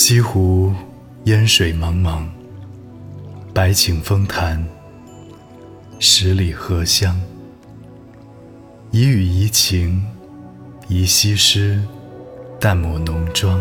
[0.00, 0.72] 西湖
[1.24, 2.24] 烟水茫茫，
[3.52, 4.64] 百顷风潭，
[5.98, 7.20] 十里荷香。
[8.92, 10.06] 一语怡情，
[10.86, 11.82] 一西施，
[12.60, 13.60] 淡抹浓妆。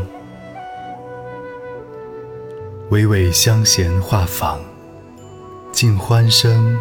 [2.91, 4.59] 娓娓香弦画舫，
[5.71, 6.77] 尽欢声，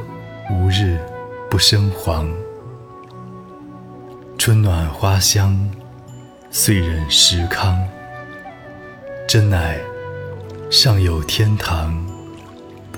[0.53, 1.01] 无日
[1.51, 2.31] 不生黄。
[4.37, 5.59] 春暖花香，
[6.51, 7.83] 岁人时康。
[9.29, 9.81] 真乃
[10.71, 12.07] 上有天堂，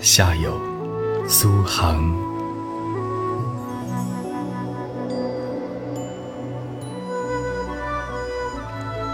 [0.03, 0.61] 下有
[1.27, 2.15] 苏杭。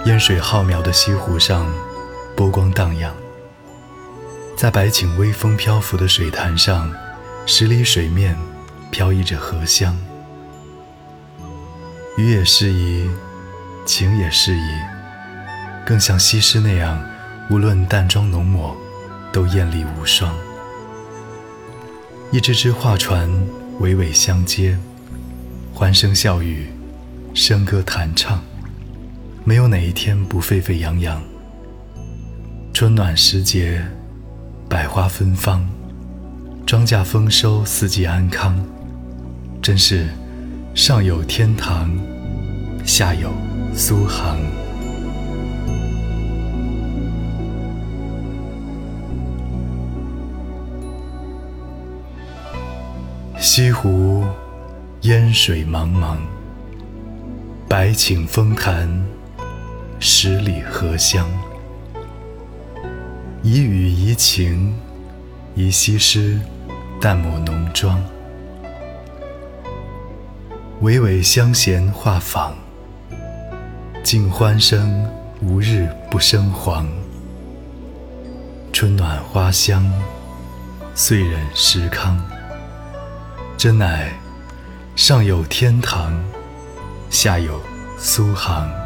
[0.06, 1.72] 烟水浩渺的西湖上，
[2.34, 3.14] 波光荡漾。
[4.56, 6.92] 在白景微风漂浮的水潭上，
[7.46, 8.36] 十里水面
[8.90, 9.96] 飘逸着荷香。
[12.16, 13.08] 雨也适宜，
[13.86, 14.80] 情也适宜，
[15.84, 16.98] 更像西施那样，
[17.50, 18.76] 无论淡妆浓抹，
[19.32, 20.34] 都艳丽无双。
[22.32, 23.28] 一只只画船
[23.80, 24.78] 娓娓相接，
[25.72, 26.68] 欢声笑语，
[27.34, 28.42] 笙歌弹唱，
[29.44, 31.22] 没有哪一天不沸沸扬扬。
[32.72, 33.84] 春暖时节。
[34.66, 35.64] 百花芬芳，
[36.66, 38.58] 庄稼丰收，四季安康，
[39.62, 40.08] 真是
[40.74, 41.96] 上有天堂，
[42.84, 43.30] 下有
[43.76, 44.38] 苏杭。
[53.56, 54.26] 西湖
[55.02, 56.16] 烟水茫茫，
[57.68, 59.06] 百顷风潭，
[60.00, 61.24] 十里荷香。
[63.44, 64.74] 以语怡情，
[65.54, 66.40] 以西施，
[67.00, 68.02] 淡抹浓妆。
[70.82, 72.50] 娓娓相弦画舫，
[74.02, 75.08] 尽欢声，
[75.40, 76.88] 无日不生黄。
[78.72, 79.88] 春暖花香，
[80.96, 82.20] 岁人时康。
[83.64, 84.12] 真乃
[84.94, 86.12] 上有天堂，
[87.08, 87.58] 下有
[87.96, 88.83] 苏杭。